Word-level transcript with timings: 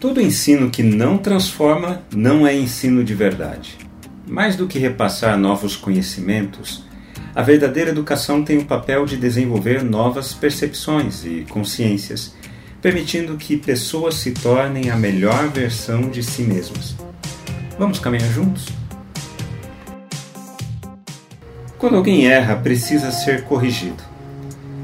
Todo 0.00 0.20
ensino 0.20 0.70
que 0.70 0.80
não 0.80 1.18
transforma 1.18 2.02
não 2.14 2.46
é 2.46 2.56
ensino 2.56 3.02
de 3.02 3.16
verdade. 3.16 3.76
Mais 4.28 4.54
do 4.54 4.68
que 4.68 4.78
repassar 4.78 5.36
novos 5.36 5.74
conhecimentos, 5.74 6.84
a 7.34 7.42
verdadeira 7.42 7.90
educação 7.90 8.44
tem 8.44 8.58
o 8.58 8.64
papel 8.64 9.04
de 9.04 9.16
desenvolver 9.16 9.82
novas 9.82 10.32
percepções 10.32 11.24
e 11.24 11.44
consciências, 11.50 12.32
permitindo 12.80 13.36
que 13.36 13.56
pessoas 13.56 14.14
se 14.14 14.30
tornem 14.30 14.88
a 14.88 14.96
melhor 14.96 15.48
versão 15.48 16.02
de 16.08 16.22
si 16.22 16.42
mesmas. 16.42 16.94
Vamos 17.76 17.98
caminhar 17.98 18.30
juntos? 18.32 18.66
Quando 21.76 21.96
alguém 21.96 22.28
erra, 22.28 22.54
precisa 22.54 23.10
ser 23.10 23.42
corrigido. 23.42 24.02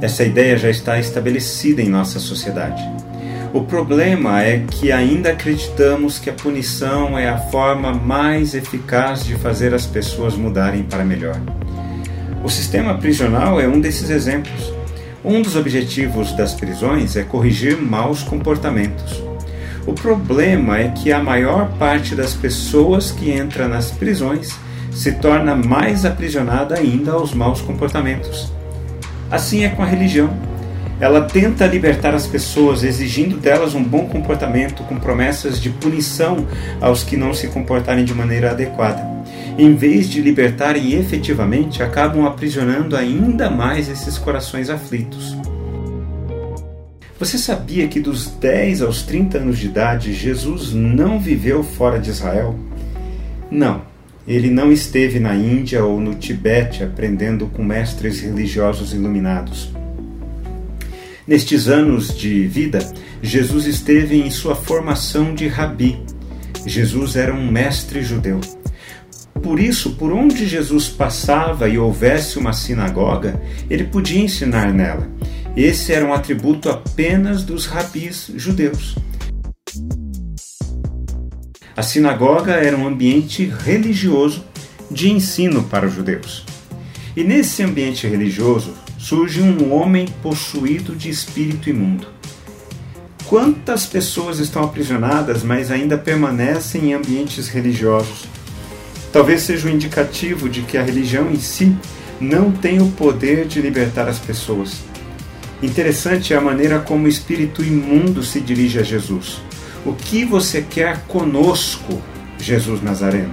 Essa 0.00 0.24
ideia 0.24 0.58
já 0.58 0.68
está 0.68 0.98
estabelecida 0.98 1.80
em 1.80 1.88
nossa 1.88 2.18
sociedade. 2.18 2.82
O 3.56 3.64
problema 3.64 4.42
é 4.42 4.58
que 4.70 4.92
ainda 4.92 5.30
acreditamos 5.30 6.18
que 6.18 6.28
a 6.28 6.32
punição 6.34 7.18
é 7.18 7.26
a 7.26 7.38
forma 7.38 7.90
mais 7.90 8.54
eficaz 8.54 9.24
de 9.24 9.34
fazer 9.36 9.72
as 9.72 9.86
pessoas 9.86 10.34
mudarem 10.34 10.82
para 10.82 11.02
melhor. 11.02 11.40
O 12.44 12.50
sistema 12.50 12.98
prisional 12.98 13.58
é 13.58 13.66
um 13.66 13.80
desses 13.80 14.10
exemplos. 14.10 14.74
Um 15.24 15.40
dos 15.40 15.56
objetivos 15.56 16.32
das 16.32 16.52
prisões 16.52 17.16
é 17.16 17.22
corrigir 17.22 17.80
maus 17.80 18.22
comportamentos. 18.22 19.22
O 19.86 19.94
problema 19.94 20.78
é 20.78 20.88
que 20.88 21.10
a 21.10 21.22
maior 21.22 21.70
parte 21.78 22.14
das 22.14 22.34
pessoas 22.34 23.10
que 23.10 23.30
entra 23.30 23.66
nas 23.66 23.90
prisões 23.90 24.54
se 24.92 25.12
torna 25.12 25.56
mais 25.56 26.04
aprisionada 26.04 26.74
ainda 26.74 27.12
aos 27.12 27.32
maus 27.32 27.62
comportamentos. 27.62 28.52
Assim 29.30 29.64
é 29.64 29.70
com 29.70 29.82
a 29.82 29.86
religião. 29.86 30.28
Ela 30.98 31.22
tenta 31.22 31.66
libertar 31.66 32.14
as 32.14 32.26
pessoas, 32.26 32.82
exigindo 32.82 33.36
delas 33.36 33.74
um 33.74 33.84
bom 33.84 34.06
comportamento, 34.06 34.82
com 34.84 34.96
promessas 34.96 35.60
de 35.60 35.68
punição 35.68 36.46
aos 36.80 37.04
que 37.04 37.18
não 37.18 37.34
se 37.34 37.48
comportarem 37.48 38.04
de 38.04 38.14
maneira 38.14 38.52
adequada. 38.52 39.06
Em 39.58 39.74
vez 39.74 40.08
de 40.08 40.22
libertarem 40.22 40.94
efetivamente, 40.94 41.82
acabam 41.82 42.24
aprisionando 42.26 42.96
ainda 42.96 43.50
mais 43.50 43.90
esses 43.90 44.16
corações 44.16 44.70
aflitos. 44.70 45.36
Você 47.18 47.36
sabia 47.38 47.88
que 47.88 48.00
dos 48.00 48.26
10 48.28 48.82
aos 48.82 49.02
30 49.02 49.38
anos 49.38 49.58
de 49.58 49.66
idade 49.66 50.12
Jesus 50.14 50.72
não 50.72 51.18
viveu 51.18 51.62
fora 51.62 51.98
de 51.98 52.10
Israel? 52.10 52.58
Não, 53.50 53.82
ele 54.26 54.50
não 54.50 54.72
esteve 54.72 55.20
na 55.20 55.34
Índia 55.34 55.84
ou 55.84 56.00
no 56.00 56.14
Tibete 56.14 56.82
aprendendo 56.82 57.46
com 57.46 57.62
mestres 57.62 58.20
religiosos 58.20 58.92
iluminados. 58.92 59.70
Nestes 61.26 61.66
anos 61.66 62.16
de 62.16 62.46
vida, 62.46 62.78
Jesus 63.20 63.66
esteve 63.66 64.16
em 64.16 64.30
sua 64.30 64.54
formação 64.54 65.34
de 65.34 65.48
rabi. 65.48 66.00
Jesus 66.64 67.16
era 67.16 67.34
um 67.34 67.50
mestre 67.50 68.00
judeu. 68.00 68.40
Por 69.42 69.58
isso, 69.58 69.96
por 69.96 70.12
onde 70.12 70.46
Jesus 70.46 70.88
passava 70.88 71.68
e 71.68 71.78
houvesse 71.78 72.38
uma 72.38 72.52
sinagoga, 72.52 73.42
ele 73.68 73.84
podia 73.84 74.20
ensinar 74.20 74.72
nela. 74.72 75.10
Esse 75.56 75.92
era 75.92 76.06
um 76.06 76.12
atributo 76.12 76.70
apenas 76.70 77.42
dos 77.42 77.66
rabis 77.66 78.30
judeus. 78.36 78.94
A 81.76 81.82
sinagoga 81.82 82.52
era 82.52 82.76
um 82.76 82.86
ambiente 82.86 83.52
religioso 83.64 84.44
de 84.88 85.10
ensino 85.10 85.64
para 85.64 85.86
os 85.88 85.94
judeus. 85.94 86.44
E 87.16 87.24
nesse 87.24 87.64
ambiente 87.64 88.06
religioso, 88.06 88.74
surge 89.06 89.40
um 89.40 89.72
homem 89.72 90.08
possuído 90.20 90.92
de 90.92 91.08
espírito 91.08 91.70
imundo. 91.70 92.08
Quantas 93.26 93.86
pessoas 93.86 94.40
estão 94.40 94.64
aprisionadas, 94.64 95.44
mas 95.44 95.70
ainda 95.70 95.96
permanecem 95.96 96.86
em 96.86 96.94
ambientes 96.94 97.46
religiosos? 97.46 98.24
Talvez 99.12 99.42
seja 99.42 99.68
um 99.68 99.70
indicativo 99.70 100.48
de 100.48 100.62
que 100.62 100.76
a 100.76 100.82
religião 100.82 101.30
em 101.30 101.38
si 101.38 101.76
não 102.20 102.50
tem 102.50 102.82
o 102.82 102.90
poder 102.90 103.46
de 103.46 103.62
libertar 103.62 104.08
as 104.08 104.18
pessoas. 104.18 104.80
Interessante 105.62 106.34
é 106.34 106.36
a 106.36 106.40
maneira 106.40 106.80
como 106.80 107.04
o 107.04 107.08
espírito 107.08 107.62
imundo 107.62 108.24
se 108.24 108.40
dirige 108.40 108.80
a 108.80 108.82
Jesus. 108.82 109.40
O 109.84 109.92
que 109.92 110.24
você 110.24 110.62
quer 110.62 111.02
conosco, 111.06 112.02
Jesus 112.40 112.82
Nazareno? 112.82 113.32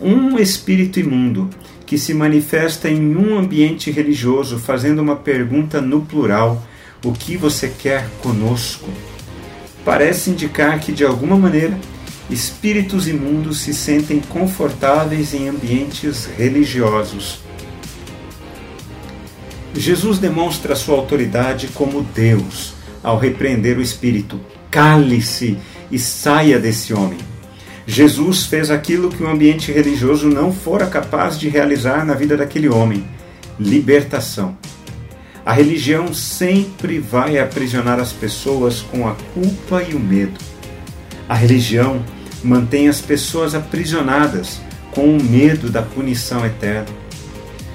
Um 0.00 0.36
espírito 0.40 0.98
imundo 0.98 1.48
que 1.92 1.98
se 1.98 2.14
manifesta 2.14 2.88
em 2.88 3.14
um 3.14 3.38
ambiente 3.38 3.90
religioso, 3.90 4.58
fazendo 4.58 5.02
uma 5.02 5.14
pergunta 5.14 5.78
no 5.78 6.00
plural: 6.00 6.66
O 7.04 7.12
que 7.12 7.36
você 7.36 7.68
quer 7.68 8.08
conosco? 8.22 8.88
Parece 9.84 10.30
indicar 10.30 10.80
que, 10.80 10.90
de 10.90 11.04
alguma 11.04 11.36
maneira, 11.36 11.78
espíritos 12.30 13.06
imundos 13.06 13.60
se 13.60 13.74
sentem 13.74 14.20
confortáveis 14.20 15.34
em 15.34 15.50
ambientes 15.50 16.24
religiosos. 16.24 17.40
Jesus 19.74 20.18
demonstra 20.18 20.74
sua 20.74 20.96
autoridade 20.96 21.68
como 21.74 22.00
Deus 22.14 22.72
ao 23.02 23.18
repreender 23.18 23.76
o 23.76 23.82
espírito: 23.82 24.40
cale-se 24.70 25.58
e 25.90 25.98
saia 25.98 26.58
desse 26.58 26.94
homem. 26.94 27.31
Jesus 27.86 28.46
fez 28.46 28.70
aquilo 28.70 29.10
que 29.10 29.22
o 29.22 29.28
ambiente 29.28 29.72
religioso 29.72 30.28
não 30.28 30.52
fora 30.52 30.86
capaz 30.86 31.38
de 31.38 31.48
realizar 31.48 32.04
na 32.04 32.14
vida 32.14 32.36
daquele 32.36 32.68
homem: 32.68 33.04
libertação. 33.58 34.56
A 35.44 35.52
religião 35.52 36.14
sempre 36.14 37.00
vai 37.00 37.38
aprisionar 37.38 37.98
as 37.98 38.12
pessoas 38.12 38.80
com 38.80 39.08
a 39.08 39.16
culpa 39.34 39.82
e 39.82 39.94
o 39.94 39.98
medo. 39.98 40.38
A 41.28 41.34
religião 41.34 42.04
mantém 42.44 42.88
as 42.88 43.00
pessoas 43.00 43.54
aprisionadas 43.54 44.60
com 44.92 45.16
o 45.16 45.22
medo 45.22 45.68
da 45.68 45.82
punição 45.82 46.46
eterna. 46.46 47.02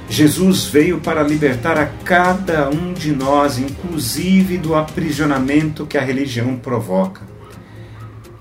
Jesus 0.10 0.66
veio 0.66 1.00
para 1.00 1.22
libertar 1.22 1.78
a 1.78 1.86
cada 1.86 2.70
um 2.70 2.94
de 2.94 3.12
nós, 3.12 3.60
inclusive 3.60 4.58
do 4.58 4.74
aprisionamento 4.74 5.86
que 5.86 5.98
a 5.98 6.02
religião 6.02 6.56
provoca. 6.56 7.22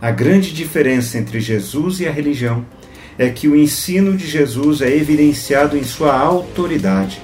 A 0.01 0.11
grande 0.11 0.53
diferença 0.53 1.17
entre 1.17 1.41
Jesus 1.41 2.01
e 2.01 2.07
a 2.07 2.13
religião 2.13 2.67
é 3.19 3.31
que 3.31 3.49
o 3.49 3.57
ensino 3.57 4.15
de 4.15 4.27
Jesus 4.27 4.83
é 4.83 4.95
evidenciado 4.95 5.75
em 5.77 5.83
sua 5.83 6.15
autoridade. 6.19 7.21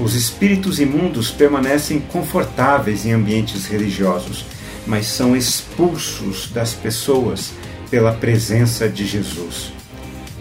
Os 0.00 0.14
espíritos 0.14 0.80
imundos 0.80 1.30
permanecem 1.30 2.00
confortáveis 2.00 3.04
em 3.04 3.12
ambientes 3.12 3.66
religiosos, 3.66 4.46
mas 4.86 5.06
são 5.06 5.36
expulsos 5.36 6.50
das 6.50 6.72
pessoas 6.72 7.52
pela 7.90 8.12
presença 8.12 8.88
de 8.88 9.06
Jesus. 9.06 9.70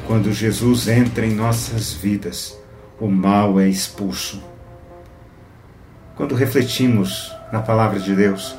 Quando 0.08 0.32
Jesus 0.32 0.88
entra 0.88 1.26
em 1.26 1.36
nossas 1.36 1.92
vidas, 1.92 2.58
o 2.98 3.10
mal 3.10 3.60
é 3.60 3.68
expulso. 3.68 4.42
Quando 6.16 6.34
refletimos 6.34 7.30
na 7.52 7.60
palavra 7.60 8.00
de 8.00 8.16
Deus, 8.16 8.56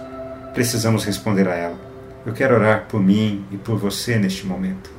precisamos 0.52 1.04
responder 1.04 1.48
a 1.48 1.54
ela. 1.54 1.91
Eu 2.24 2.32
quero 2.32 2.54
orar 2.54 2.86
por 2.88 3.02
mim 3.02 3.44
e 3.50 3.56
por 3.56 3.76
você 3.76 4.16
neste 4.16 4.46
momento. 4.46 4.90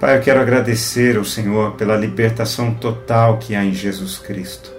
Pai, 0.00 0.16
eu 0.16 0.22
quero 0.22 0.40
agradecer 0.40 1.16
ao 1.16 1.24
Senhor 1.24 1.72
pela 1.72 1.94
libertação 1.96 2.72
total 2.72 3.38
que 3.38 3.54
há 3.54 3.62
em 3.62 3.74
Jesus 3.74 4.18
Cristo. 4.18 4.72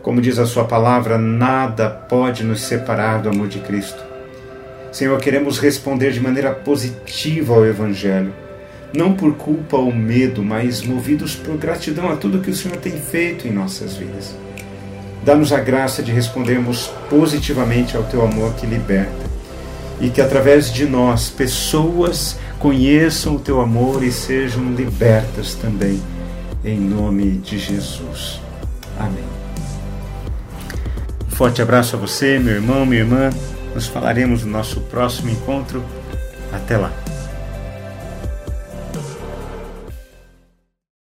Como 0.00 0.20
diz 0.20 0.38
a 0.38 0.46
Sua 0.46 0.64
palavra, 0.64 1.18
nada 1.18 1.90
pode 1.90 2.44
nos 2.44 2.60
separar 2.60 3.22
do 3.22 3.28
amor 3.28 3.48
de 3.48 3.58
Cristo. 3.58 4.02
Senhor, 4.92 5.18
queremos 5.18 5.58
responder 5.58 6.12
de 6.12 6.20
maneira 6.20 6.52
positiva 6.52 7.54
ao 7.54 7.66
Evangelho, 7.66 8.32
não 8.96 9.14
por 9.14 9.34
culpa 9.34 9.76
ou 9.76 9.92
medo, 9.92 10.44
mas 10.44 10.82
movidos 10.82 11.34
por 11.34 11.56
gratidão 11.56 12.10
a 12.10 12.16
tudo 12.16 12.40
que 12.40 12.50
o 12.50 12.54
Senhor 12.54 12.76
tem 12.76 12.92
feito 12.92 13.48
em 13.48 13.52
nossas 13.52 13.96
vidas. 13.96 14.36
Dá-nos 15.24 15.52
a 15.52 15.58
graça 15.58 16.02
de 16.02 16.12
respondermos 16.12 16.88
positivamente 17.08 17.96
ao 17.96 18.04
Teu 18.04 18.22
amor 18.22 18.54
que 18.54 18.66
liberta 18.66 19.32
e 20.02 20.10
que 20.10 20.20
através 20.20 20.72
de 20.72 20.84
nós 20.84 21.30
pessoas 21.30 22.36
conheçam 22.58 23.36
o 23.36 23.38
teu 23.38 23.60
amor 23.60 24.02
e 24.02 24.10
sejam 24.10 24.74
libertas 24.74 25.54
também, 25.54 26.02
em 26.64 26.78
nome 26.78 27.38
de 27.38 27.56
Jesus. 27.56 28.40
Amém. 28.98 29.24
Forte 31.28 31.62
abraço 31.62 31.96
a 31.96 31.98
você, 31.98 32.38
meu 32.38 32.54
irmão, 32.54 32.84
minha 32.84 33.00
irmã. 33.00 33.30
Nos 33.74 33.86
falaremos 33.86 34.44
no 34.44 34.50
nosso 34.50 34.80
próximo 34.82 35.30
encontro. 35.30 35.82
Até 36.52 36.76
lá. 36.76 37.01